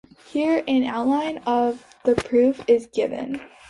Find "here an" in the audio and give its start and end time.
0.31-0.83